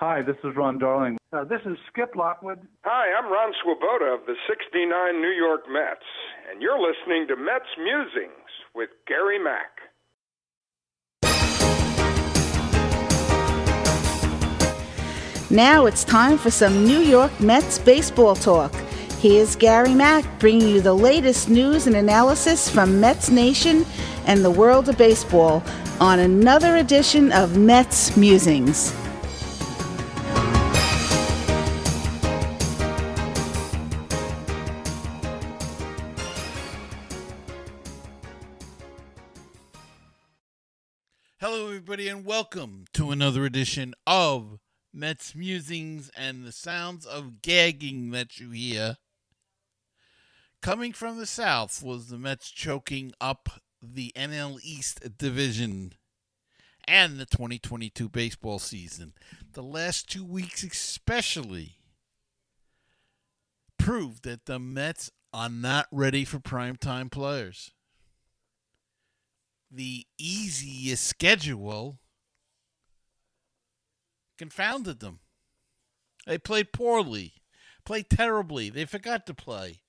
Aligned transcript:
Hi, 0.00 0.22
this 0.22 0.36
is 0.44 0.56
Ron 0.56 0.78
Darling. 0.78 1.18
Uh, 1.30 1.44
this 1.44 1.60
is 1.66 1.76
Skip 1.92 2.16
Lockwood. 2.16 2.58
Hi, 2.84 3.12
I'm 3.18 3.30
Ron 3.30 3.52
Swoboda 3.62 4.06
of 4.14 4.24
the 4.24 4.32
69 4.48 5.20
New 5.20 5.28
York 5.28 5.64
Mets, 5.70 6.06
and 6.50 6.62
you're 6.62 6.80
listening 6.80 7.26
to 7.28 7.36
Mets 7.36 7.68
Musings 7.76 8.48
with 8.74 8.88
Gary 9.06 9.38
Mack. 9.38 9.68
Now 15.50 15.84
it's 15.84 16.02
time 16.02 16.38
for 16.38 16.50
some 16.50 16.82
New 16.82 17.00
York 17.00 17.38
Mets 17.38 17.78
baseball 17.78 18.36
talk. 18.36 18.74
Here's 19.18 19.54
Gary 19.54 19.92
Mack 19.92 20.24
bringing 20.38 20.66
you 20.66 20.80
the 20.80 20.94
latest 20.94 21.50
news 21.50 21.86
and 21.86 21.94
analysis 21.94 22.70
from 22.70 23.02
Mets 23.02 23.28
Nation 23.28 23.84
and 24.24 24.42
the 24.42 24.50
world 24.50 24.88
of 24.88 24.96
baseball 24.96 25.62
on 26.00 26.20
another 26.20 26.76
edition 26.76 27.32
of 27.32 27.58
Mets 27.58 28.16
Musings. 28.16 28.94
Hello, 41.42 41.68
everybody, 41.68 42.06
and 42.06 42.26
welcome 42.26 42.84
to 42.92 43.12
another 43.12 43.46
edition 43.46 43.94
of 44.06 44.58
Mets 44.92 45.34
musings 45.34 46.10
and 46.14 46.44
the 46.44 46.52
sounds 46.52 47.06
of 47.06 47.40
gagging 47.40 48.10
that 48.10 48.38
you 48.38 48.50
hear. 48.50 48.98
Coming 50.60 50.92
from 50.92 51.16
the 51.16 51.24
South 51.24 51.82
was 51.82 52.08
the 52.08 52.18
Mets 52.18 52.50
choking 52.50 53.12
up 53.22 53.48
the 53.82 54.12
NL 54.14 54.58
East 54.62 55.16
division 55.16 55.94
and 56.86 57.18
the 57.18 57.24
2022 57.24 58.10
baseball 58.10 58.58
season. 58.58 59.14
The 59.54 59.62
last 59.62 60.10
two 60.10 60.26
weeks, 60.26 60.62
especially, 60.62 61.76
proved 63.78 64.24
that 64.24 64.44
the 64.44 64.58
Mets 64.58 65.10
are 65.32 65.48
not 65.48 65.86
ready 65.90 66.26
for 66.26 66.38
primetime 66.38 67.10
players. 67.10 67.72
The 69.70 70.06
easiest 70.18 71.06
schedule 71.06 71.98
confounded 74.36 75.00
them. 75.00 75.20
They 76.26 76.38
played 76.38 76.72
poorly, 76.72 77.34
played 77.84 78.10
terribly. 78.10 78.70
They 78.70 78.84
forgot 78.84 79.26
to 79.26 79.34
play 79.34 79.82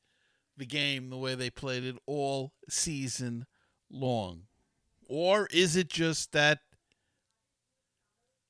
the 0.57 0.65
game 0.65 1.09
the 1.09 1.17
way 1.17 1.35
they 1.35 1.49
played 1.49 1.83
it 1.83 1.95
all 2.05 2.53
season 2.69 3.45
long. 3.89 4.43
Or 5.07 5.47
is 5.51 5.75
it 5.75 5.89
just 5.89 6.31
that 6.33 6.59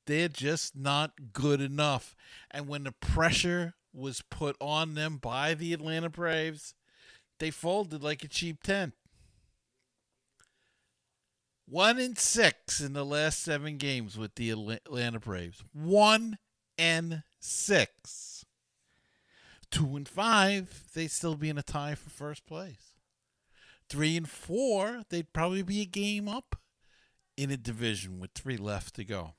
they're 0.06 0.28
just 0.28 0.76
not 0.76 1.34
good 1.34 1.62
enough? 1.62 2.16
And 2.50 2.68
when 2.68 2.84
the 2.84 2.92
pressure 2.92 3.76
was 3.94 4.22
put 4.30 4.56
on 4.60 4.94
them 4.94 5.18
by 5.18 5.54
the 5.54 5.74
Atlanta 5.74 6.10
Braves, 6.10 6.74
they 7.40 7.52
folded 7.52 8.04
like 8.04 8.24
a 8.24 8.28
cheap 8.28 8.62
tent. 8.64 8.94
One 11.72 12.00
and 12.00 12.18
six 12.18 12.82
in 12.82 12.92
the 12.92 13.06
last 13.06 13.42
seven 13.42 13.78
games 13.78 14.18
with 14.18 14.36
the 14.36 14.50
Atlanta 14.50 15.22
Braves. 15.22 15.64
One 15.72 16.38
and 16.78 17.24
six. 17.40 18.44
Two 19.72 19.96
and 19.96 20.06
five, 20.06 20.90
they'd 20.94 21.10
still 21.10 21.36
be 21.36 21.48
in 21.48 21.58
a 21.58 21.64
tie 21.64 21.96
for 21.96 22.10
first 22.10 22.46
place. 22.46 22.92
Three 23.88 24.18
and 24.18 24.28
four, 24.28 25.04
they'd 25.10 25.32
probably 25.32 25.62
be 25.62 25.80
a 25.80 25.86
game 25.86 26.28
up 26.28 26.58
in 27.38 27.50
a 27.52 27.56
division 27.56 28.20
with 28.20 28.32
three 28.36 28.58
left 28.58 28.96
to 28.96 29.06
go. 29.06 29.36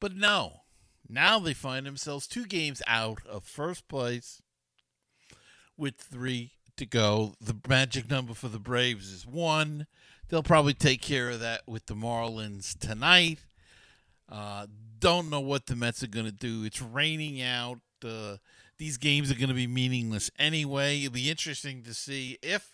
But 0.00 0.16
no, 0.16 0.62
now 1.08 1.38
they 1.38 1.54
find 1.54 1.86
themselves 1.86 2.26
two 2.26 2.44
games 2.44 2.82
out 2.88 3.24
of 3.24 3.44
first 3.44 3.86
place 3.86 4.42
with 5.76 5.94
three 5.94 6.54
to 6.76 6.86
go. 6.86 7.34
The 7.40 7.54
magic 7.68 8.10
number 8.10 8.34
for 8.34 8.48
the 8.48 8.58
Braves 8.58 9.12
is 9.12 9.24
one. 9.24 9.86
They'll 10.28 10.42
probably 10.42 10.74
take 10.74 11.00
care 11.00 11.30
of 11.30 11.40
that 11.40 11.62
with 11.66 11.86
the 11.86 11.94
Marlins 11.94 12.76
tonight. 12.76 13.38
Uh, 14.28 14.66
don't 14.98 15.30
know 15.30 15.40
what 15.40 15.66
the 15.66 15.76
Mets 15.76 16.02
are 16.02 16.08
going 16.08 16.26
to 16.26 16.32
do. 16.32 16.64
It's 16.64 16.82
raining 16.82 17.40
out. 17.40 17.78
Uh, 18.04 18.36
these 18.78 18.96
games 18.96 19.30
are 19.30 19.36
going 19.36 19.48
to 19.48 19.54
be 19.54 19.66
meaningless 19.66 20.30
anyway. 20.38 21.00
It'll 21.00 21.12
be 21.12 21.30
interesting 21.30 21.82
to 21.84 21.94
see 21.94 22.38
if, 22.42 22.72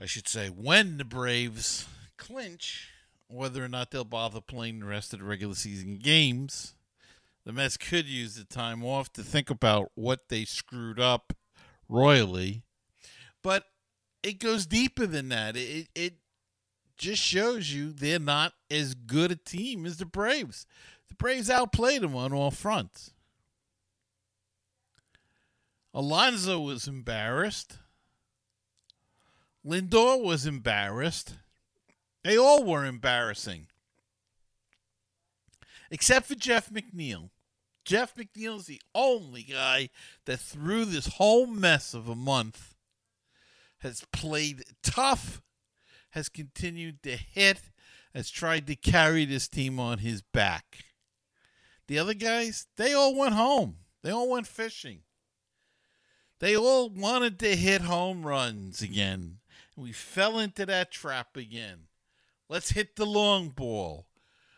I 0.00 0.06
should 0.06 0.28
say, 0.28 0.48
when 0.48 0.98
the 0.98 1.04
Braves 1.04 1.86
clinch, 2.18 2.90
whether 3.28 3.64
or 3.64 3.68
not 3.68 3.90
they'll 3.90 4.04
bother 4.04 4.40
playing 4.40 4.80
the 4.80 4.86
rest 4.86 5.12
of 5.12 5.20
the 5.20 5.24
regular 5.24 5.54
season 5.54 5.98
games. 5.98 6.74
The 7.44 7.52
Mets 7.52 7.76
could 7.76 8.06
use 8.06 8.34
the 8.34 8.44
time 8.44 8.84
off 8.84 9.12
to 9.14 9.22
think 9.22 9.50
about 9.50 9.90
what 9.94 10.28
they 10.28 10.44
screwed 10.44 11.00
up 11.00 11.32
royally. 11.88 12.62
But 13.42 13.64
it 14.26 14.40
goes 14.40 14.66
deeper 14.66 15.06
than 15.06 15.28
that. 15.28 15.56
It 15.56 15.88
it 15.94 16.14
just 16.98 17.22
shows 17.22 17.72
you 17.72 17.92
they're 17.92 18.18
not 18.18 18.54
as 18.68 18.94
good 18.94 19.30
a 19.30 19.36
team 19.36 19.86
as 19.86 19.98
the 19.98 20.04
Braves. 20.04 20.66
The 21.08 21.14
Braves 21.14 21.48
outplayed 21.48 22.02
them 22.02 22.16
on 22.16 22.32
all 22.32 22.50
fronts. 22.50 23.12
Alonso 25.94 26.58
was 26.58 26.88
embarrassed. 26.88 27.78
Lindor 29.64 30.20
was 30.22 30.44
embarrassed. 30.44 31.36
They 32.24 32.36
all 32.36 32.64
were 32.64 32.84
embarrassing. 32.84 33.68
Except 35.88 36.26
for 36.26 36.34
Jeff 36.34 36.68
McNeil. 36.70 37.30
Jeff 37.84 38.16
McNeil 38.16 38.58
is 38.58 38.66
the 38.66 38.82
only 38.92 39.44
guy 39.44 39.90
that 40.24 40.40
through 40.40 40.86
this 40.86 41.06
whole 41.06 41.46
mess 41.46 41.94
of 41.94 42.08
a 42.08 42.16
month 42.16 42.75
has 43.86 44.04
played 44.12 44.64
tough, 44.82 45.40
has 46.10 46.28
continued 46.28 47.02
to 47.04 47.16
hit, 47.16 47.60
has 48.12 48.30
tried 48.30 48.66
to 48.66 48.74
carry 48.74 49.24
this 49.24 49.48
team 49.48 49.78
on 49.78 49.98
his 49.98 50.22
back. 50.22 50.84
The 51.86 51.98
other 51.98 52.14
guys, 52.14 52.66
they 52.76 52.92
all 52.92 53.16
went 53.16 53.34
home. 53.34 53.76
They 54.02 54.10
all 54.10 54.28
went 54.28 54.48
fishing. 54.48 55.00
They 56.40 56.56
all 56.56 56.90
wanted 56.90 57.38
to 57.38 57.56
hit 57.56 57.82
home 57.82 58.26
runs 58.26 58.82
again. 58.82 59.38
We 59.76 59.92
fell 59.92 60.38
into 60.38 60.66
that 60.66 60.90
trap 60.90 61.36
again. 61.36 61.86
Let's 62.48 62.70
hit 62.70 62.96
the 62.96 63.06
long 63.06 63.50
ball. 63.50 64.06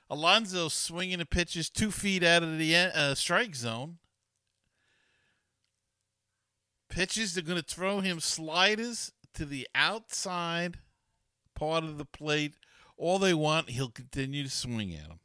Alonso 0.09 0.69
swinging 0.69 1.19
the 1.19 1.27
pitches 1.27 1.69
two 1.69 1.91
feet 1.91 2.23
out 2.25 2.43
of 2.43 2.57
the 2.57 2.75
uh, 2.75 3.15
strike 3.15 3.55
zone. 3.55 3.99
Pitches, 6.89 7.35
they're 7.35 7.45
going 7.45 7.61
to 7.61 7.65
throw 7.65 8.01
him 8.01 8.19
sliders 8.19 9.13
to 9.35 9.45
the 9.45 9.69
outside 9.75 10.79
part 11.55 11.85
of 11.85 11.99
the 11.99 12.05
plate. 12.05 12.55
All 12.97 13.19
they 13.19 13.35
want, 13.35 13.71
he'll 13.71 13.91
continue 13.91 14.43
to 14.43 14.51
swing 14.51 14.95
at 14.95 15.09
them. 15.09 15.21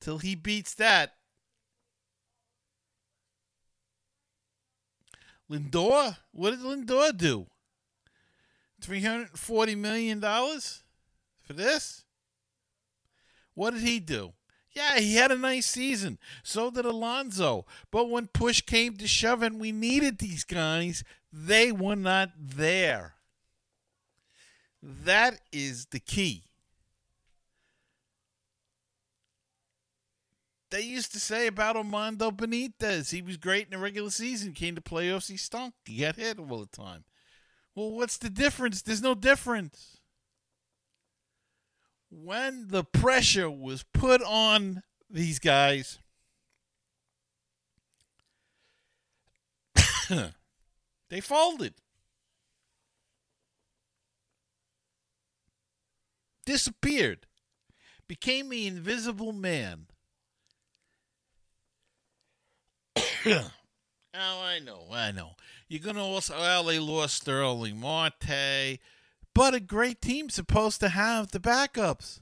Till 0.00 0.18
he 0.18 0.34
beats 0.34 0.74
that. 0.74 1.14
Lindor? 5.50 6.16
What 6.32 6.50
did 6.50 6.60
Lindor 6.60 7.16
do? 7.16 7.46
$340 8.82 9.76
million 9.76 10.20
for 10.20 11.52
this? 11.52 12.04
What 13.54 13.74
did 13.74 13.82
he 13.82 13.98
do? 13.98 14.34
Yeah, 14.72 14.98
he 14.98 15.16
had 15.16 15.32
a 15.32 15.36
nice 15.36 15.66
season. 15.66 16.18
So 16.42 16.70
did 16.70 16.84
Alonso. 16.84 17.66
But 17.90 18.10
when 18.10 18.26
push 18.28 18.60
came 18.60 18.96
to 18.96 19.08
shove 19.08 19.42
and 19.42 19.60
we 19.60 19.72
needed 19.72 20.18
these 20.18 20.44
guys, 20.44 21.02
they 21.32 21.72
were 21.72 21.96
not 21.96 22.30
there. 22.38 23.14
That 24.82 25.40
is 25.52 25.86
the 25.86 26.00
key. 26.00 26.44
They 30.70 30.82
used 30.82 31.12
to 31.12 31.20
say 31.20 31.46
about 31.46 31.76
Armando 31.76 32.30
Benitez, 32.30 33.10
he 33.10 33.22
was 33.22 33.38
great 33.38 33.64
in 33.64 33.70
the 33.70 33.78
regular 33.78 34.10
season, 34.10 34.52
came 34.52 34.74
to 34.74 34.82
playoffs, 34.82 35.30
he 35.30 35.38
stunk. 35.38 35.72
He 35.86 36.00
got 36.00 36.16
hit 36.16 36.38
all 36.38 36.58
the 36.58 36.66
time. 36.66 37.04
Well, 37.74 37.90
what's 37.92 38.18
the 38.18 38.28
difference? 38.28 38.82
There's 38.82 39.00
no 39.00 39.14
difference. 39.14 39.97
When 42.10 42.68
the 42.68 42.84
pressure 42.84 43.50
was 43.50 43.84
put 43.92 44.22
on 44.22 44.82
these 45.10 45.38
guys, 45.38 45.98
they 51.10 51.20
folded. 51.20 51.74
disappeared, 56.48 57.26
became 58.08 58.48
the 58.48 58.66
invisible 58.66 59.32
man. 59.32 59.84
oh, 63.26 63.50
I 64.14 64.58
know, 64.64 64.86
I 64.90 65.12
know. 65.12 65.32
You're 65.68 65.92
to 65.92 66.00
also, 66.00 66.38
well, 66.38 66.64
they 66.64 66.78
lost 66.78 67.16
Starling 67.16 67.78
Marte, 67.78 68.78
but 69.38 69.54
a 69.54 69.60
great 69.60 70.02
team's 70.02 70.34
supposed 70.34 70.80
to 70.80 70.88
have 70.88 71.30
the 71.30 71.38
backups. 71.38 72.18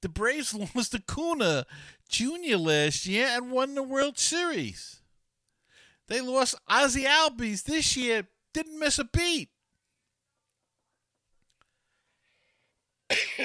The 0.00 0.08
Braves 0.08 0.52
lost 0.74 0.90
to 0.90 0.98
Acuña 0.98 1.66
Jr. 2.08 2.56
last 2.56 3.06
year 3.06 3.28
and 3.30 3.52
won 3.52 3.76
the 3.76 3.84
World 3.84 4.18
Series. 4.18 5.02
They 6.08 6.20
lost 6.20 6.56
Ozzie 6.66 7.04
Albies 7.04 7.62
this 7.62 7.96
year, 7.96 8.26
didn't 8.52 8.76
miss 8.76 8.98
a 8.98 9.04
beat. 9.04 9.50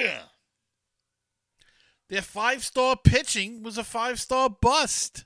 Their 2.08 2.22
five 2.22 2.64
star 2.64 2.96
pitching 2.96 3.62
was 3.62 3.78
a 3.78 3.84
five 3.84 4.18
star 4.20 4.50
bust. 4.50 5.24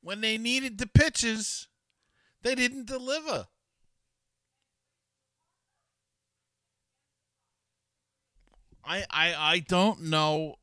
When 0.00 0.22
they 0.22 0.38
needed 0.38 0.78
the 0.78 0.86
pitches, 0.86 1.68
they 2.40 2.54
didn't 2.54 2.86
deliver. 2.86 3.48
I, 8.86 9.04
I 9.10 9.34
I 9.34 9.58
don't 9.60 10.02
know 10.02 10.56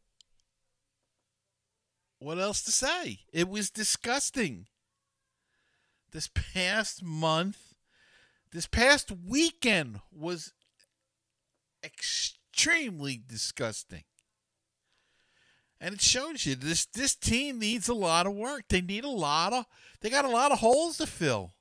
what 2.19 2.37
else 2.37 2.61
to 2.63 2.71
say. 2.71 3.19
It 3.33 3.49
was 3.49 3.69
disgusting. 3.69 4.67
This 6.11 6.29
past 6.33 7.03
month, 7.03 7.73
this 8.51 8.67
past 8.67 9.11
weekend 9.11 10.01
was 10.11 10.53
extremely 11.83 13.21
disgusting. 13.25 14.03
And 15.79 15.95
it 15.95 16.01
shows 16.01 16.45
you 16.45 16.55
this 16.55 16.85
this 16.85 17.15
team 17.15 17.57
needs 17.57 17.87
a 17.87 17.93
lot 17.93 18.27
of 18.27 18.33
work. 18.33 18.65
They 18.69 18.81
need 18.81 19.03
a 19.03 19.09
lot 19.09 19.51
of 19.53 19.65
they 20.01 20.09
got 20.09 20.25
a 20.25 20.29
lot 20.29 20.51
of 20.51 20.59
holes 20.59 20.97
to 20.97 21.07
fill. 21.07 21.53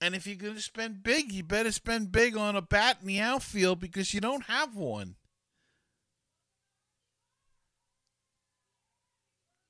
And 0.00 0.14
if 0.14 0.26
you're 0.26 0.36
going 0.36 0.54
to 0.54 0.60
spend 0.60 1.02
big, 1.02 1.32
you 1.32 1.42
better 1.42 1.72
spend 1.72 2.12
big 2.12 2.36
on 2.36 2.54
a 2.54 2.62
bat 2.62 2.98
in 3.00 3.06
the 3.06 3.20
outfield 3.20 3.80
because 3.80 4.12
you 4.12 4.20
don't 4.20 4.44
have 4.44 4.76
one. 4.76 5.16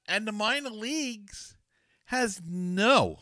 And 0.08 0.26
the 0.26 0.32
minor 0.32 0.70
leagues 0.70 1.56
has 2.06 2.40
no, 2.44 3.18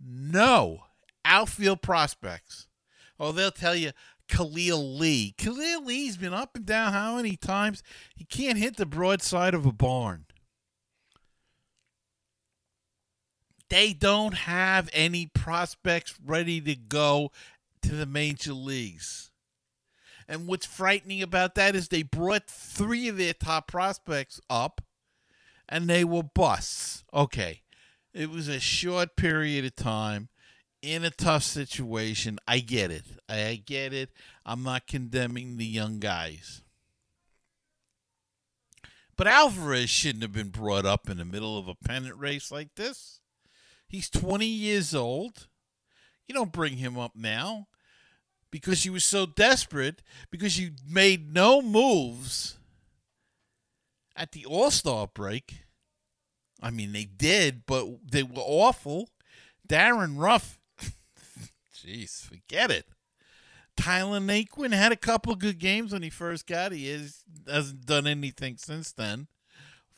no 0.00 0.80
outfield 1.24 1.82
prospects. 1.82 2.66
Oh, 3.20 3.32
they'll 3.32 3.50
tell 3.50 3.74
you 3.74 3.92
Khalil 4.28 4.96
Lee. 4.96 5.34
Khalil 5.36 5.84
Lee's 5.84 6.16
been 6.16 6.34
up 6.34 6.54
and 6.54 6.64
down 6.64 6.92
how 6.92 7.16
many 7.16 7.36
times? 7.36 7.82
He 8.14 8.24
can't 8.24 8.58
hit 8.58 8.76
the 8.76 8.86
broadside 8.86 9.54
of 9.54 9.66
a 9.66 9.72
barn. 9.72 10.26
They 13.70 13.92
don't 13.92 14.34
have 14.34 14.88
any 14.92 15.26
prospects 15.26 16.14
ready 16.24 16.60
to 16.62 16.74
go 16.74 17.32
to 17.82 17.94
the 17.94 18.06
major 18.06 18.52
leagues. 18.52 19.30
And 20.28 20.46
what's 20.46 20.66
frightening 20.66 21.22
about 21.22 21.54
that 21.54 21.74
is 21.74 21.88
they 21.88 22.02
brought 22.02 22.48
three 22.48 23.08
of 23.08 23.16
their 23.16 23.32
top 23.32 23.66
prospects 23.66 24.40
up 24.50 24.82
and 25.68 25.88
they 25.88 26.04
were 26.04 26.22
busts. 26.22 27.04
Okay. 27.12 27.62
It 28.14 28.30
was 28.30 28.48
a 28.48 28.60
short 28.60 29.16
period 29.16 29.64
of 29.64 29.76
time 29.76 30.28
in 30.82 31.04
a 31.04 31.10
tough 31.10 31.42
situation. 31.42 32.38
I 32.46 32.60
get 32.60 32.90
it. 32.90 33.04
I 33.28 33.62
get 33.64 33.92
it. 33.92 34.10
I'm 34.44 34.62
not 34.62 34.86
condemning 34.86 35.56
the 35.56 35.66
young 35.66 35.98
guys. 35.98 36.62
But 39.16 39.26
Alvarez 39.26 39.90
shouldn't 39.90 40.22
have 40.22 40.32
been 40.32 40.50
brought 40.50 40.86
up 40.86 41.10
in 41.10 41.18
the 41.18 41.24
middle 41.24 41.58
of 41.58 41.68
a 41.68 41.74
pennant 41.74 42.16
race 42.16 42.52
like 42.52 42.74
this. 42.76 43.17
He's 43.88 44.10
20 44.10 44.46
years 44.46 44.94
old. 44.94 45.48
You 46.26 46.34
don't 46.34 46.52
bring 46.52 46.76
him 46.76 46.98
up 46.98 47.12
now 47.16 47.68
because 48.50 48.84
you 48.84 48.92
were 48.92 49.00
so 49.00 49.24
desperate 49.26 50.02
because 50.30 50.58
you 50.58 50.72
made 50.86 51.32
no 51.32 51.62
moves 51.62 52.58
at 54.14 54.32
the 54.32 54.44
All 54.44 54.70
Star 54.70 55.06
break. 55.06 55.64
I 56.62 56.70
mean, 56.70 56.92
they 56.92 57.04
did, 57.04 57.62
but 57.66 57.86
they 58.10 58.22
were 58.22 58.42
awful. 58.44 59.08
Darin 59.66 60.16
Ruf, 60.16 60.58
jeez, 61.74 62.22
forget 62.22 62.70
it. 62.70 62.86
Tyler 63.76 64.18
Naquin 64.18 64.72
had 64.72 64.90
a 64.90 64.96
couple 64.96 65.34
good 65.36 65.58
games 65.58 65.92
when 65.92 66.02
he 66.02 66.10
first 66.10 66.46
got. 66.46 66.72
He 66.72 66.88
is, 66.88 67.22
hasn't 67.46 67.86
done 67.86 68.08
anything 68.08 68.56
since 68.56 68.90
then. 68.92 69.28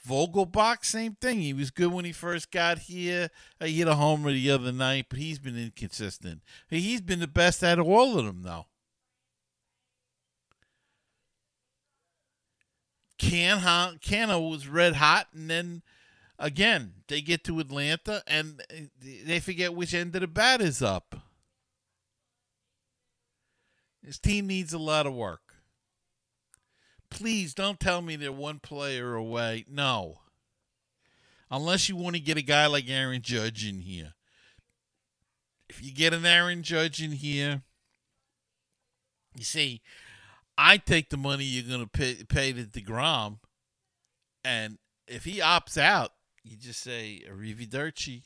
Vogelbach, 0.06 0.84
same 0.84 1.14
thing. 1.14 1.40
He 1.40 1.52
was 1.52 1.70
good 1.70 1.92
when 1.92 2.04
he 2.04 2.12
first 2.12 2.50
got 2.50 2.78
here. 2.78 3.30
He 3.60 3.78
hit 3.78 3.88
a 3.88 3.94
homer 3.94 4.32
the 4.32 4.50
other 4.50 4.72
night, 4.72 5.06
but 5.08 5.18
he's 5.18 5.38
been 5.38 5.58
inconsistent. 5.58 6.42
He's 6.68 7.00
been 7.00 7.20
the 7.20 7.28
best 7.28 7.62
out 7.62 7.78
of 7.78 7.86
all 7.86 8.18
of 8.18 8.24
them, 8.24 8.42
though. 8.42 8.66
Can 13.18 13.58
Canha 13.58 14.50
was 14.50 14.66
red 14.66 14.94
hot, 14.94 15.26
and 15.34 15.50
then 15.50 15.82
again 16.38 16.94
they 17.08 17.20
get 17.20 17.44
to 17.44 17.60
Atlanta 17.60 18.22
and 18.26 18.62
uh, 18.72 18.86
they 19.26 19.38
forget 19.38 19.74
which 19.74 19.92
end 19.92 20.14
of 20.14 20.22
the 20.22 20.26
bat 20.26 20.62
is 20.62 20.80
up. 20.80 21.14
This 24.02 24.18
team 24.18 24.46
needs 24.46 24.72
a 24.72 24.78
lot 24.78 25.06
of 25.06 25.14
work 25.14 25.49
please 27.10 27.54
don't 27.54 27.80
tell 27.80 28.02
me 28.02 28.16
they're 28.16 28.32
one 28.32 28.58
player 28.58 29.14
away. 29.14 29.64
No. 29.68 30.20
Unless 31.50 31.88
you 31.88 31.96
want 31.96 32.16
to 32.16 32.20
get 32.20 32.38
a 32.38 32.42
guy 32.42 32.66
like 32.66 32.88
Aaron 32.88 33.22
Judge 33.22 33.66
in 33.66 33.80
here. 33.80 34.14
If 35.68 35.82
you 35.82 35.92
get 35.92 36.14
an 36.14 36.24
Aaron 36.24 36.62
Judge 36.62 37.02
in 37.02 37.12
here, 37.12 37.62
you 39.36 39.44
see, 39.44 39.82
I 40.56 40.76
take 40.76 41.10
the 41.10 41.16
money 41.16 41.44
you're 41.44 41.68
going 41.68 41.84
to 41.84 41.90
pay, 41.90 42.24
pay 42.24 42.52
to 42.52 42.64
DeGrom, 42.64 43.38
and 44.44 44.78
if 45.06 45.24
he 45.24 45.38
opts 45.40 45.76
out, 45.76 46.12
you 46.42 46.56
just 46.56 46.80
say, 46.80 47.22
Arrivederci. 47.30 48.22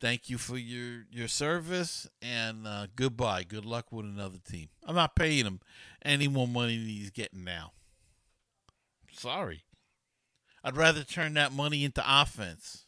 Thank 0.00 0.30
you 0.30 0.38
for 0.38 0.56
your, 0.56 1.04
your 1.10 1.28
service 1.28 2.08
and 2.22 2.66
uh, 2.66 2.86
goodbye. 2.96 3.42
Good 3.42 3.66
luck 3.66 3.92
with 3.92 4.06
another 4.06 4.38
team. 4.38 4.68
I'm 4.86 4.94
not 4.94 5.14
paying 5.14 5.44
him 5.44 5.60
any 6.02 6.26
more 6.26 6.48
money 6.48 6.78
than 6.78 6.86
he's 6.86 7.10
getting 7.10 7.44
now. 7.44 7.72
Sorry. 9.20 9.64
I'd 10.64 10.78
rather 10.78 11.04
turn 11.04 11.34
that 11.34 11.52
money 11.52 11.84
into 11.84 12.02
offense. 12.06 12.86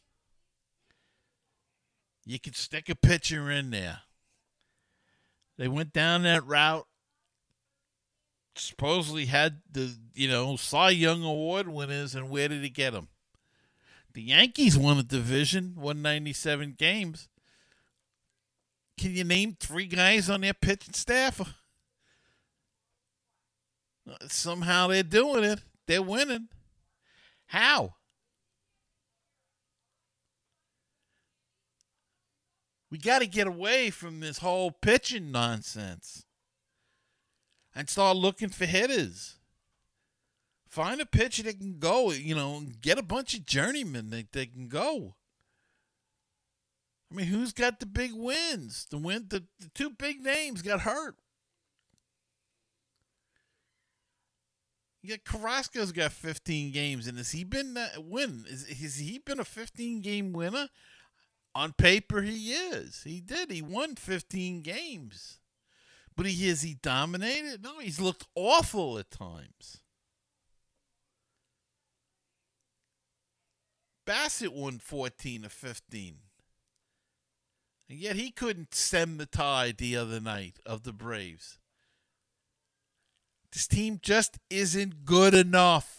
You 2.24 2.40
could 2.40 2.56
stick 2.56 2.88
a 2.88 2.94
pitcher 2.94 3.50
in 3.50 3.70
there. 3.70 3.98
They 5.58 5.68
went 5.68 5.92
down 5.92 6.22
that 6.22 6.46
route. 6.46 6.86
Supposedly 8.56 9.26
had 9.26 9.60
the, 9.70 9.94
you 10.14 10.26
know, 10.26 10.56
Cy 10.56 10.90
Young 10.90 11.22
Award 11.22 11.68
winners, 11.68 12.14
and 12.14 12.30
where 12.30 12.48
did 12.48 12.62
he 12.62 12.70
get 12.70 12.94
them? 12.94 13.08
The 14.14 14.22
Yankees 14.22 14.78
won 14.78 14.96
a 14.96 15.02
division, 15.02 15.74
197 15.76 16.76
games. 16.78 17.28
Can 18.96 19.14
you 19.14 19.24
name 19.24 19.54
three 19.60 19.86
guys 19.86 20.30
on 20.30 20.40
their 20.40 20.54
pitching 20.54 20.94
staff? 20.94 21.40
Uh, 24.10 24.14
somehow 24.28 24.86
they're 24.86 25.02
doing 25.02 25.44
it. 25.44 25.60
They're 25.86 26.02
winning. 26.02 26.48
How? 27.46 27.94
We 32.90 32.98
got 32.98 33.20
to 33.20 33.26
get 33.26 33.46
away 33.46 33.90
from 33.90 34.20
this 34.20 34.38
whole 34.38 34.70
pitching 34.70 35.32
nonsense 35.32 36.24
and 37.74 37.88
start 37.88 38.18
looking 38.18 38.50
for 38.50 38.66
hitters. 38.66 39.36
Find 40.68 41.00
a 41.00 41.06
pitcher 41.06 41.42
that 41.44 41.58
can 41.58 41.78
go, 41.78 42.12
you 42.12 42.34
know, 42.34 42.62
get 42.80 42.98
a 42.98 43.02
bunch 43.02 43.34
of 43.34 43.46
journeymen 43.46 44.10
that, 44.10 44.32
that 44.32 44.52
can 44.52 44.68
go. 44.68 45.14
I 47.10 47.14
mean, 47.14 47.26
who's 47.26 47.52
got 47.52 47.80
the 47.80 47.86
big 47.86 48.12
wins? 48.14 48.86
The 48.90 48.96
win, 48.96 49.26
the, 49.28 49.44
the 49.60 49.68
two 49.74 49.90
big 49.90 50.22
names 50.22 50.62
got 50.62 50.80
hurt. 50.80 51.16
Yeah, 55.02 55.16
Carrasco's 55.24 55.90
got 55.90 56.12
15 56.12 56.70
games, 56.72 57.08
and 57.08 57.18
has 57.18 57.32
he 57.32 57.42
been 57.42 57.74
that 57.74 58.04
win? 58.04 58.44
Is 58.48 58.68
has 58.68 58.96
he 58.98 59.18
been 59.18 59.40
a 59.40 59.44
15 59.44 60.00
game 60.00 60.32
winner? 60.32 60.68
On 61.54 61.72
paper, 61.72 62.22
he 62.22 62.52
is. 62.52 63.02
He 63.02 63.20
did. 63.20 63.50
He 63.50 63.60
won 63.60 63.96
15 63.96 64.62
games, 64.62 65.40
but 66.16 66.26
he 66.26 66.48
is 66.48 66.62
he 66.62 66.74
dominated? 66.74 67.62
No, 67.62 67.80
he's 67.80 68.00
looked 68.00 68.26
awful 68.34 68.96
at 68.96 69.10
times. 69.10 69.80
Bassitt 74.06 74.52
won 74.52 74.78
14 74.78 75.44
of 75.44 75.52
15. 75.52 76.16
And 77.88 77.98
yet 77.98 78.16
he 78.16 78.30
couldn't 78.30 78.74
stem 78.74 79.18
the 79.18 79.26
tide 79.26 79.78
the 79.78 79.96
other 79.96 80.20
night 80.20 80.58
of 80.64 80.82
the 80.82 80.92
Braves. 80.92 81.58
This 83.52 83.66
team 83.66 83.98
just 84.02 84.38
isn't 84.48 85.04
good 85.04 85.34
enough. 85.34 85.98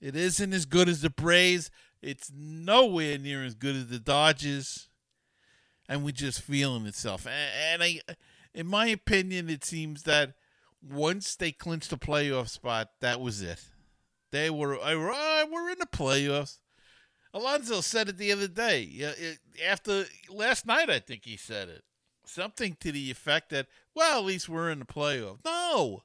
It 0.00 0.14
isn't 0.14 0.52
as 0.52 0.64
good 0.64 0.88
as 0.88 1.00
the 1.00 1.10
Braves. 1.10 1.70
It's 2.00 2.30
nowhere 2.34 3.18
near 3.18 3.44
as 3.44 3.54
good 3.54 3.76
as 3.76 3.88
the 3.88 3.98
Dodgers. 3.98 4.88
and 5.90 6.04
we're 6.04 6.12
just 6.12 6.40
feeling 6.40 6.86
itself. 6.86 7.26
And, 7.26 7.82
I, 7.82 7.98
in 8.54 8.68
my 8.68 8.86
opinion, 8.86 9.50
it 9.50 9.64
seems 9.64 10.04
that 10.04 10.34
once 10.80 11.34
they 11.34 11.50
clinched 11.50 11.90
the 11.90 11.98
playoff 11.98 12.48
spot, 12.48 12.90
that 13.00 13.20
was 13.20 13.42
it. 13.42 13.60
They 14.30 14.50
were, 14.50 14.76
I, 14.76 14.94
oh, 14.94 15.48
we're 15.52 15.70
in 15.70 15.80
the 15.80 15.86
playoffs. 15.86 16.58
Alonso 17.34 17.80
said 17.80 18.08
it 18.08 18.18
the 18.18 18.30
other 18.30 18.46
day. 18.46 18.88
After 19.68 20.04
last 20.28 20.64
night, 20.64 20.88
I 20.88 21.00
think 21.00 21.24
he 21.24 21.36
said 21.36 21.68
it. 21.68 21.82
Something 22.24 22.76
to 22.80 22.92
the 22.92 23.10
effect 23.10 23.50
that, 23.50 23.66
well, 23.92 24.20
at 24.20 24.24
least 24.24 24.48
we're 24.48 24.70
in 24.70 24.78
the 24.78 24.84
playoff. 24.84 25.38
No. 25.44 26.04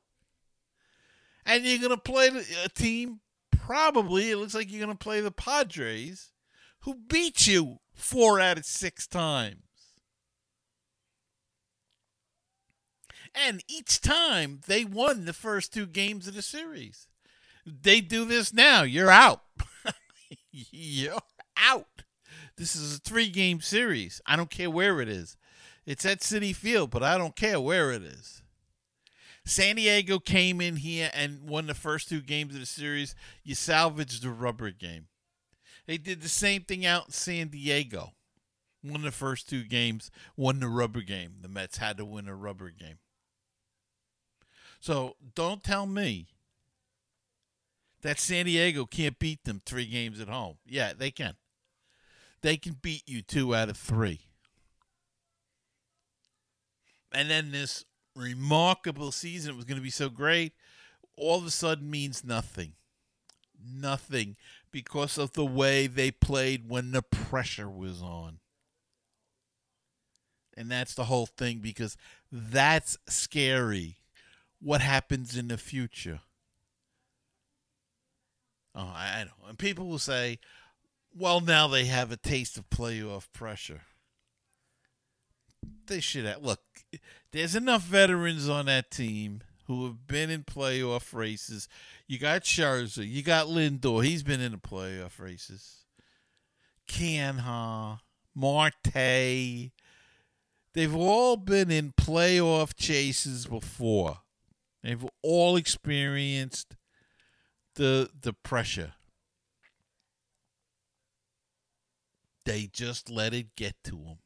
And 1.46 1.64
you're 1.64 1.80
going 1.80 1.92
to 1.92 1.98
play 1.98 2.30
a 2.64 2.70
team, 2.70 3.20
probably, 3.52 4.32
it 4.32 4.38
looks 4.38 4.56
like 4.56 4.72
you're 4.72 4.84
going 4.84 4.98
to 4.98 5.04
play 5.04 5.22
the 5.22 5.32
Padres, 5.32 6.32
who 6.82 6.96
beat 7.08 7.48
you 7.48 7.78
four 7.94 8.40
out 8.40 8.58
of 8.58 8.66
six 8.66 9.06
times. 9.06 9.62
And 13.36 13.64
each 13.68 14.00
time 14.02 14.62
they 14.66 14.86
won 14.86 15.26
the 15.26 15.34
first 15.34 15.74
two 15.74 15.86
games 15.86 16.28
of 16.28 16.36
the 16.36 16.42
series. 16.42 17.08
They 17.66 18.00
do 18.00 18.26
this 18.26 18.54
now. 18.54 18.84
You're 18.84 19.12
out. 19.12 19.42
you're 20.52 21.20
out. 21.58 22.04
This 22.58 22.76
is 22.76 22.96
a 22.96 23.00
three 23.00 23.30
game 23.30 23.60
series. 23.60 24.22
I 24.26 24.36
don't 24.38 24.50
care 24.50 24.70
where 24.70 25.02
it 25.02 25.10
is. 25.10 25.36
It's 25.86 26.06
at 26.06 26.22
Citi 26.22 26.56
Field, 26.56 26.90
but 26.90 27.04
I 27.04 27.18
don't 27.18 27.36
care 27.36 27.60
where 27.60 27.92
it 27.92 28.04
is. 28.04 28.42
San 29.46 29.76
Diego 29.76 30.18
came 30.18 30.60
in 30.60 30.78
here 30.78 31.12
and 31.14 31.48
won 31.48 31.68
the 31.68 31.76
first 31.76 32.10
two 32.10 32.22
games 32.22 32.56
of 32.56 32.60
the 32.60 32.66
series. 32.66 33.16
You 33.44 33.54
salvaged 33.54 34.24
the 34.24 34.32
rubber 34.32 34.72
game. 34.72 35.08
They 35.86 35.98
did 35.98 36.22
the 36.22 36.30
same 36.30 36.64
thing 36.64 36.84
out 36.84 37.06
in 37.08 37.12
San 37.12 37.50
Diego. 37.50 38.14
Won 38.84 39.04
the 39.04 39.12
first 39.12 39.48
two 39.48 39.64
games, 39.64 40.12
won 40.36 40.60
the 40.60 40.68
rubber 40.68 41.02
game. 41.02 41.36
The 41.42 41.48
Mets 41.48 41.78
had 41.78 41.98
to 41.98 42.06
win 42.06 42.28
a 42.28 42.36
rubber 42.36 42.70
game. 42.70 42.98
So 44.80 45.16
don't 45.34 45.64
tell 45.64 45.88
me 45.88 46.28
that 48.02 48.20
San 48.20 48.46
Diego 48.46 48.86
can't 48.86 49.18
beat 49.18 49.44
them 49.44 49.62
three 49.66 49.88
games 49.88 50.20
at 50.20 50.28
home. 50.28 50.58
Yeah, 50.68 50.94
they 50.94 51.10
can. 51.10 51.36
They 52.42 52.58
can 52.58 52.78
beat 52.80 53.04
you 53.08 53.24
two 53.24 53.56
out 53.56 53.70
of 53.70 53.78
three. 53.78 54.22
And 57.12 57.30
then 57.30 57.52
this 57.52 57.86
remarkable 58.16 59.12
season 59.12 59.52
it 59.52 59.56
was 59.56 59.66
going 59.66 59.78
to 59.78 59.84
be 59.84 59.90
so 59.90 60.10
great, 60.10 60.54
all 61.18 61.38
of 61.38 61.46
a 61.46 61.52
sudden 61.52 61.90
means 61.90 62.24
nothing. 62.24 62.74
Nothing 63.68 64.36
because 64.72 65.18
of 65.18 65.34
the 65.34 65.46
way 65.46 65.88
they 65.88 66.12
played 66.12 66.70
when 66.70 66.92
the 66.92 67.02
pressure 67.02 67.70
was 67.70 68.02
on. 68.02 68.40
And 70.58 70.72
that's 70.72 70.94
the 70.94 71.06
whole 71.06 71.26
thing 71.26 71.60
because 71.60 71.98
that's 72.32 72.98
scary. 73.08 73.98
What 74.62 74.82
happens 74.82 75.38
in 75.38 75.48
the 75.48 75.58
future? 75.58 76.22
Oh, 78.74 78.92
I 78.94 79.26
know. 79.26 79.48
And 79.50 79.58
people 79.58 79.88
will 79.88 80.00
say, 80.00 80.40
well, 81.18 81.40
now 81.40 81.68
they 81.68 81.86
have 81.86 82.12
a 82.12 82.18
taste 82.18 82.58
of 82.58 82.70
playoff 82.70 83.28
pressure. 83.34 83.82
They 85.88 86.00
should 86.00 86.26
have. 86.26 86.44
Look, 86.44 86.62
there's 87.32 87.56
enough 87.56 87.84
veterans 87.84 88.50
on 88.50 88.66
that 88.66 88.92
team 88.92 89.42
who 89.68 89.86
have 89.86 90.08
been 90.08 90.30
in 90.30 90.44
playoff 90.44 91.14
races. 91.14 91.68
You 92.08 92.20
got 92.20 92.44
Scherzer, 92.44 93.08
you 93.08 93.24
got 93.24 93.48
Lindor. 93.48 94.04
He's 94.04 94.24
been 94.24 94.42
in 94.42 94.52
the 94.52 94.58
playoff 94.58 95.20
races. 95.20 95.86
Canha, 96.88 98.00
Marte. 98.34 99.72
They've 100.74 100.96
all 100.96 101.38
been 101.38 101.72
in 101.72 101.94
playoff 101.94 102.76
chases 102.76 103.48
before. 103.48 104.20
They've 104.84 105.06
all 105.24 105.56
experienced 105.56 106.76
the 107.76 108.10
the 108.22 108.34
pressure. 108.34 108.94
They 112.46 112.70
just 112.72 113.10
let 113.10 113.34
it 113.34 113.56
get 113.56 113.76
to 113.86 113.92
them. 113.92 114.18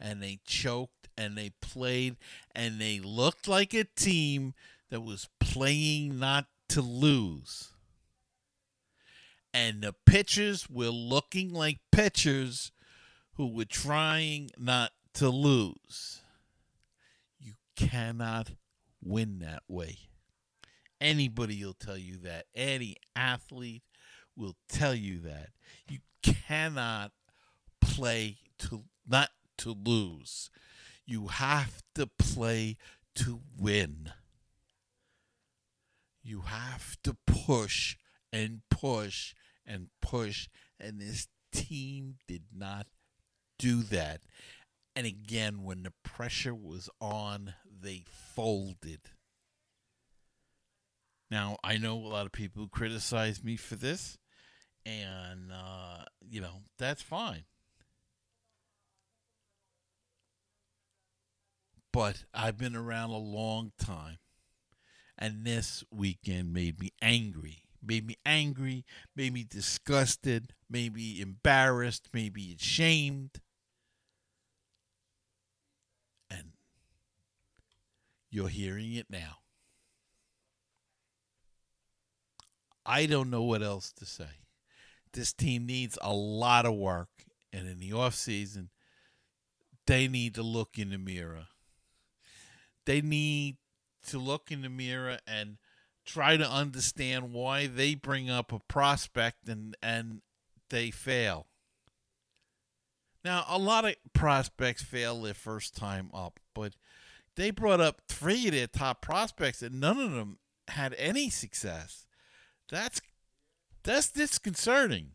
And 0.00 0.22
they 0.22 0.40
choked 0.46 1.08
and 1.16 1.36
they 1.36 1.50
played 1.60 2.16
and 2.54 2.80
they 2.80 3.00
looked 3.00 3.48
like 3.48 3.74
a 3.74 3.84
team 3.84 4.54
that 4.90 5.00
was 5.00 5.28
playing 5.40 6.18
not 6.18 6.46
to 6.68 6.80
lose. 6.80 7.72
And 9.52 9.82
the 9.82 9.94
pitchers 10.06 10.70
were 10.70 10.90
looking 10.90 11.52
like 11.52 11.78
pitchers 11.90 12.70
who 13.34 13.48
were 13.48 13.64
trying 13.64 14.50
not 14.58 14.92
to 15.14 15.30
lose. 15.30 16.20
You 17.40 17.54
cannot 17.74 18.52
win 19.02 19.40
that 19.40 19.62
way. 19.68 19.98
Anybody 21.00 21.64
will 21.64 21.74
tell 21.74 21.96
you 21.96 22.18
that. 22.18 22.46
Any 22.54 22.96
athlete 23.16 23.82
will 24.36 24.56
tell 24.68 24.94
you 24.94 25.20
that. 25.20 25.48
You 25.88 25.98
cannot 26.22 27.12
play 27.80 28.38
to 28.58 28.84
not 29.08 29.30
to 29.58 29.70
lose. 29.72 30.50
You 31.06 31.28
have 31.28 31.82
to 31.94 32.06
play 32.06 32.76
to 33.16 33.40
win. 33.58 34.12
You 36.22 36.42
have 36.42 36.96
to 37.04 37.16
push 37.26 37.96
and 38.32 38.60
push 38.70 39.34
and 39.66 39.88
push. 40.02 40.48
And 40.78 41.00
this 41.00 41.28
team 41.52 42.16
did 42.26 42.44
not 42.54 42.86
do 43.58 43.82
that. 43.84 44.20
And 44.94 45.06
again, 45.06 45.62
when 45.62 45.84
the 45.84 45.92
pressure 46.02 46.54
was 46.54 46.90
on, 47.00 47.54
they 47.80 48.04
folded. 48.34 49.00
Now, 51.30 51.56
I 51.62 51.78
know 51.78 51.94
a 51.94 52.08
lot 52.08 52.26
of 52.26 52.32
people 52.32 52.68
criticize 52.68 53.44
me 53.44 53.56
for 53.56 53.76
this, 53.76 54.18
and, 54.86 55.52
uh, 55.52 56.04
you 56.20 56.40
know, 56.40 56.62
that's 56.78 57.02
fine. 57.02 57.44
But 61.98 62.26
I've 62.32 62.56
been 62.56 62.76
around 62.76 63.10
a 63.10 63.18
long 63.18 63.72
time, 63.76 64.18
and 65.18 65.44
this 65.44 65.82
weekend 65.90 66.52
made 66.52 66.78
me 66.78 66.92
angry. 67.02 67.64
Made 67.82 68.06
me 68.06 68.14
angry, 68.24 68.84
made 69.16 69.32
me 69.32 69.42
disgusted, 69.42 70.54
made 70.70 70.94
me 70.94 71.20
embarrassed, 71.20 72.10
made 72.12 72.36
me 72.36 72.54
ashamed. 72.56 73.40
And 76.30 76.52
you're 78.30 78.46
hearing 78.46 78.94
it 78.94 79.06
now. 79.10 79.38
I 82.86 83.06
don't 83.06 83.28
know 83.28 83.42
what 83.42 83.64
else 83.64 83.92
to 83.94 84.06
say. 84.06 84.44
This 85.12 85.32
team 85.32 85.66
needs 85.66 85.98
a 86.00 86.14
lot 86.14 86.64
of 86.64 86.74
work, 86.74 87.10
and 87.52 87.66
in 87.66 87.80
the 87.80 87.92
off 87.92 88.14
season, 88.14 88.70
they 89.88 90.06
need 90.06 90.36
to 90.36 90.44
look 90.44 90.78
in 90.78 90.90
the 90.90 90.98
mirror. 90.98 91.48
They 92.88 93.02
need 93.02 93.58
to 94.06 94.18
look 94.18 94.50
in 94.50 94.62
the 94.62 94.70
mirror 94.70 95.18
and 95.26 95.58
try 96.06 96.38
to 96.38 96.50
understand 96.50 97.34
why 97.34 97.66
they 97.66 97.94
bring 97.94 98.30
up 98.30 98.50
a 98.50 98.60
prospect 98.60 99.46
and 99.46 99.76
and 99.82 100.22
they 100.70 100.90
fail. 100.90 101.48
Now, 103.22 103.44
a 103.46 103.58
lot 103.58 103.84
of 103.84 103.96
prospects 104.14 104.82
fail 104.82 105.20
their 105.20 105.34
first 105.34 105.76
time 105.76 106.10
up, 106.14 106.40
but 106.54 106.76
they 107.36 107.50
brought 107.50 107.82
up 107.82 108.00
three 108.08 108.46
of 108.46 108.54
their 108.54 108.66
top 108.66 109.02
prospects 109.02 109.60
and 109.60 109.78
none 109.78 110.00
of 110.00 110.12
them 110.12 110.38
had 110.68 110.94
any 110.94 111.28
success. 111.28 112.06
That's 112.70 113.02
that's 113.82 114.10
disconcerting. 114.10 115.10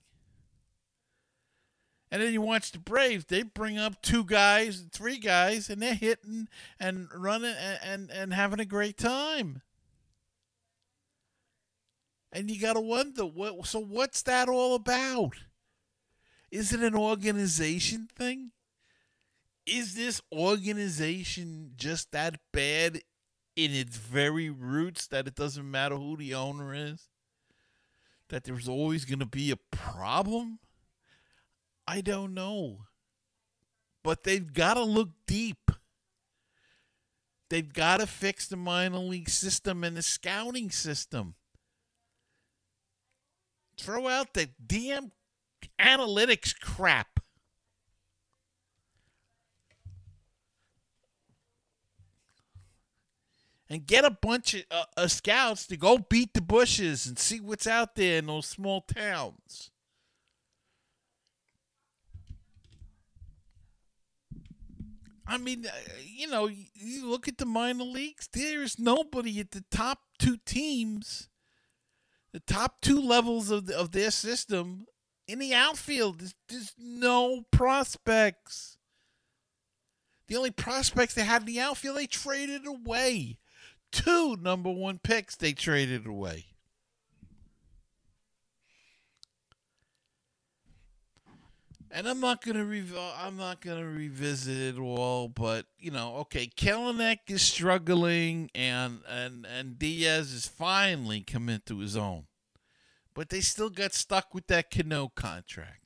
And 2.13 2.21
then 2.21 2.31
you 2.31 2.41
watch 2.41 2.71
the 2.71 2.77
Braves, 2.77 3.25
they 3.25 3.41
bring 3.41 3.79
up 3.79 3.99
two 4.03 4.23
guys, 4.23 4.85
three 4.91 5.17
guys, 5.17 5.67
and 5.67 5.81
they're 5.81 5.95
hitting 5.95 6.47
and 6.79 7.07
running 7.11 7.55
and, 7.59 7.79
and, 7.83 8.11
and 8.11 8.33
having 8.33 8.59
a 8.59 8.65
great 8.65 8.99
time. 8.99 9.63
And 12.31 12.51
you 12.51 12.61
got 12.61 12.73
to 12.73 12.81
wonder, 12.81 13.25
what, 13.25 13.65
so 13.65 13.79
what's 13.79 14.21
that 14.21 14.47
all 14.47 14.75
about? 14.75 15.33
Is 16.51 16.71
it 16.71 16.81
an 16.81 16.95
organization 16.95 18.07
thing? 18.15 18.51
Is 19.65 19.95
this 19.95 20.21
organization 20.31 21.71
just 21.75 22.11
that 22.11 22.39
bad 22.51 23.01
in 23.55 23.71
its 23.71 23.97
very 23.97 24.51
roots 24.51 25.07
that 25.07 25.27
it 25.27 25.33
doesn't 25.33 25.69
matter 25.69 25.95
who 25.95 26.15
the 26.15 26.35
owner 26.35 26.75
is? 26.75 27.09
that 28.29 28.43
there's 28.45 28.67
always 28.67 29.05
going 29.05 29.19
to 29.19 29.25
be 29.25 29.51
a 29.51 29.57
problem? 29.71 30.59
I 31.87 32.01
don't 32.01 32.33
know. 32.33 32.85
But 34.03 34.23
they've 34.23 34.53
got 34.53 34.75
to 34.75 34.83
look 34.83 35.09
deep. 35.27 35.71
They've 37.49 37.71
got 37.71 37.99
to 37.99 38.07
fix 38.07 38.47
the 38.47 38.57
minor 38.57 38.97
league 38.97 39.29
system 39.29 39.83
and 39.83 39.95
the 39.95 40.01
scouting 40.01 40.71
system. 40.71 41.35
Throw 43.79 44.07
out 44.07 44.33
the 44.33 44.49
damn 44.65 45.11
analytics 45.79 46.59
crap. 46.59 47.19
And 53.69 53.87
get 53.87 54.05
a 54.05 54.11
bunch 54.11 54.53
of 54.53 54.63
uh, 54.69 54.83
uh, 54.97 55.07
scouts 55.07 55.65
to 55.67 55.77
go 55.77 55.97
beat 55.97 56.33
the 56.33 56.41
bushes 56.41 57.07
and 57.07 57.17
see 57.17 57.39
what's 57.39 57.65
out 57.65 57.95
there 57.95 58.19
in 58.19 58.27
those 58.27 58.45
small 58.45 58.81
towns. 58.81 59.71
I 65.33 65.39
mean, 65.39 65.65
uh, 65.65 65.71
you 66.05 66.27
know, 66.27 66.45
you 66.45 67.09
look 67.09 67.27
at 67.27 67.39
the 67.39 67.45
minor 67.47 67.85
leagues, 67.85 68.29
there's 68.31 68.77
nobody 68.77 69.39
at 69.39 69.49
the 69.49 69.63
top 69.71 69.97
two 70.19 70.37
teams, 70.45 71.27
the 72.31 72.39
top 72.39 72.81
two 72.81 73.01
levels 73.01 73.49
of, 73.49 73.65
the, 73.65 73.75
of 73.75 73.93
their 73.93 74.11
system 74.11 74.85
in 75.27 75.39
the 75.39 75.51
outfield. 75.55 76.19
There's, 76.19 76.35
there's 76.49 76.73
no 76.77 77.45
prospects. 77.49 78.77
The 80.27 80.37
only 80.37 80.51
prospects 80.51 81.15
they 81.15 81.23
had 81.23 81.41
in 81.41 81.47
the 81.47 81.61
outfield, 81.61 81.97
they 81.97 82.05
traded 82.05 82.67
away. 82.67 83.39
Two 83.91 84.37
number 84.39 84.69
one 84.69 84.99
picks 84.99 85.35
they 85.35 85.53
traded 85.53 86.05
away. 86.05 86.45
And 91.95 92.09
I'm 92.09 92.19
not 92.19 92.43
gonna 92.43 92.65
rev- 92.65 92.97
I'm 93.19 93.37
not 93.37 93.61
gonna 93.61 93.85
revisit 93.85 94.57
it 94.57 94.79
all, 94.79 95.27
but 95.27 95.67
you 95.77 95.91
know, 95.91 96.15
okay, 96.21 96.47
Kelenic 96.47 97.19
is 97.27 97.43
struggling, 97.43 98.49
and 98.55 99.01
and 99.07 99.45
and 99.45 99.77
Diaz 99.77 100.31
is 100.33 100.47
finally 100.47 101.21
come 101.21 101.49
into 101.49 101.77
his 101.77 101.95
own, 101.95 102.25
but 103.13 103.29
they 103.29 103.41
still 103.41 103.69
got 103.69 103.93
stuck 103.93 104.33
with 104.33 104.47
that 104.47 104.71
Cano 104.71 105.11
contract. 105.15 105.81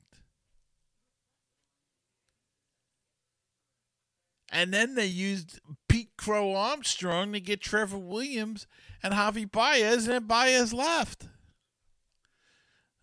And 4.50 4.72
then 4.72 4.94
they 4.94 5.04
used 5.04 5.60
Pete 5.90 6.16
Crow-Armstrong 6.16 7.34
to 7.34 7.40
get 7.40 7.60
Trevor 7.60 7.98
Williams 7.98 8.66
and 9.02 9.12
Javy 9.12 9.50
Baez, 9.50 10.08
and 10.08 10.26
Baez 10.26 10.72
left. 10.72 11.24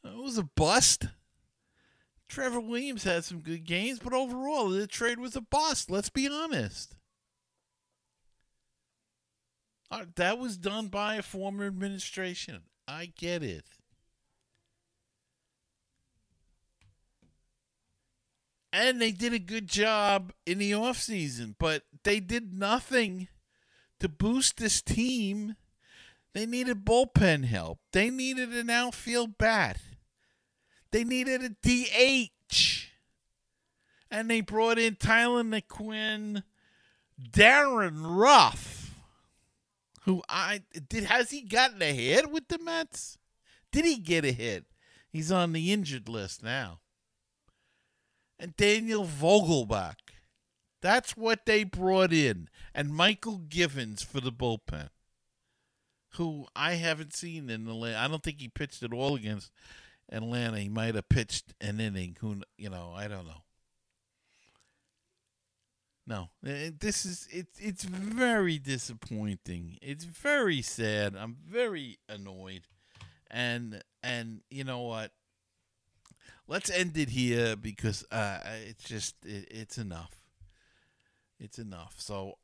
It 0.04 0.16
was 0.16 0.40
a 0.40 0.44
bust. 0.44 1.06
Trevor 2.36 2.60
Williams 2.60 3.06
had 3.06 3.24
some 3.24 3.40
good 3.40 3.64
games, 3.64 4.00
but 4.00 4.12
overall, 4.12 4.68
the 4.68 4.88
trade 4.88 5.20
was 5.20 5.38
a 5.38 5.42
bust. 5.42 5.90
Let's 5.90 6.10
be 6.10 6.28
honest. 6.28 6.98
Uh, 9.90 10.04
that 10.18 10.38
was 10.38 10.58
done 10.58 10.90
by 10.90 11.16
a 11.16 11.22
former 11.22 11.66
administration. 11.66 12.64
I 12.90 13.14
get 13.18 13.42
it. 13.42 13.64
And 18.74 19.02
they 19.02 19.14
did 19.14 19.32
a 19.32 19.40
good 19.40 19.68
job 19.68 20.34
in 20.46 20.58
the 20.58 20.72
offseason, 20.72 21.56
but 21.58 21.84
they 22.04 22.20
did 22.20 22.54
nothing 22.54 23.30
to 24.02 24.10
boost 24.10 24.58
this 24.58 24.82
team. 24.82 25.56
They 26.34 26.46
needed 26.46 26.84
bullpen 26.84 27.46
help. 27.46 27.80
They 27.94 28.10
needed 28.10 28.50
an 28.50 28.70
outfield 28.70 29.38
bat. 29.38 29.78
They 30.96 31.04
needed 31.04 31.44
a 31.44 31.50
DH. 31.50 32.88
And 34.10 34.32
they 34.32 34.40
brought 34.40 34.80
in 34.80 34.96
Tyler 34.96 35.44
Naquin, 35.44 36.44
Darin 37.22 38.02
Ruf, 38.02 38.96
who 40.04 40.24
I 40.30 40.62
did 40.88 41.04
has 41.04 41.32
he 41.32 41.42
gotten 41.42 41.82
a 41.82 41.94
hit 41.94 42.32
with 42.32 42.48
the 42.48 42.60
Mets? 42.60 43.18
Did 43.74 43.84
he 43.84 43.98
get 43.98 44.24
a 44.24 44.32
hit? 44.32 44.68
He's 45.10 45.34
on 45.34 45.52
the 45.52 45.74
injured 45.74 46.08
list 46.08 46.42
now. 46.42 46.80
And 48.40 48.56
Daniel 48.56 49.06
Vogelbach. 49.06 49.96
That's 50.82 51.18
what 51.18 51.46
they 51.46 51.66
brought 51.66 52.14
in. 52.14 52.48
And 52.74 52.96
Michael 52.96 53.40
Givens 53.50 54.02
for 54.02 54.22
the 54.22 54.32
bullpen. 54.32 54.92
Who 56.12 56.48
I 56.56 56.76
haven't 56.76 57.14
seen 57.14 57.50
in 57.50 57.66
the 57.66 57.74
last 57.74 57.98
I 57.98 58.08
don't 58.08 58.24
think 58.24 58.40
he 58.40 58.48
pitched 58.48 58.82
at 58.82 58.94
all 58.94 59.16
against 59.16 59.52
Atlanta. 60.12 60.60
He 60.60 60.70
might 60.70 60.96
have 60.96 61.10
pitched 61.10 61.54
an 61.62 61.80
inning. 61.80 62.18
Who 62.22 62.42
you 62.58 62.70
know? 62.70 62.94
I 62.96 63.08
don't 63.08 63.26
know. 63.26 63.42
No, 66.08 66.30
this 66.44 67.04
is 67.04 67.28
it's 67.32 67.60
it's 67.60 67.84
very 67.84 68.60
disappointing. 68.60 69.80
It's 69.82 70.04
very 70.04 70.62
sad. 70.62 71.16
I'm 71.16 71.36
very 71.48 71.98
annoyed, 72.08 72.62
and 73.32 73.82
and 74.04 74.42
you 74.52 74.64
know 74.64 74.82
what? 74.82 75.12
Let's 76.48 76.70
end 76.70 76.96
it 76.96 77.10
here 77.10 77.56
because 77.56 78.06
uh, 78.12 78.40
it's 78.68 78.84
just 78.84 79.16
it, 79.26 79.48
it's 79.50 79.80
enough. 79.80 80.12
It's 81.40 81.58
enough. 81.58 81.96
So 81.98 82.38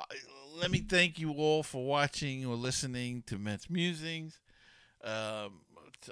let 0.59 0.71
me 0.71 0.79
thank 0.79 1.19
you 1.19 1.31
all 1.33 1.61
for 1.61 1.85
watching 1.85 2.43
or 2.45 2.55
listening 2.55 3.23
to 3.27 3.37
Mets 3.37 3.69
Musings. 3.69 4.39
Um, 5.03 5.61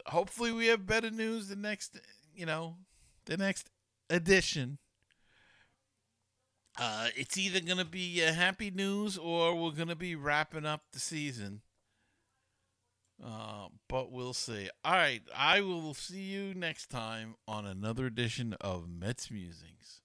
hopefully 0.07 0.51
we 0.51 0.67
have 0.67 0.85
better 0.85 1.09
news 1.11 1.47
the 1.47 1.55
next 1.55 1.99
you 2.33 2.45
know 2.45 2.75
the 3.25 3.37
next 3.37 3.69
edition. 4.09 4.77
Uh, 6.77 7.09
it's 7.15 7.37
either 7.37 7.59
to 7.77 7.85
be 7.85 8.23
uh, 8.23 8.31
happy 8.31 8.71
news 8.71 9.17
or 9.17 9.53
we're 9.53 9.71
to 9.89 9.95
be 9.95 10.15
wrapping 10.15 10.65
up 10.65 10.81
the 10.93 10.99
season. 10.99 11.61
Uh, 13.21 13.67
but 13.89 14.11
we'll 14.11 14.33
see. 14.33 14.69
All 14.85 14.93
right 14.93 15.21
i 15.35 15.59
will 15.59 15.93
see 15.93 16.21
you 16.21 16.53
next 16.53 16.89
time 16.89 17.35
on 17.47 17.65
another 17.65 18.05
edition 18.05 18.53
of 18.61 18.87
mets 18.87 19.29
musings 19.29 19.99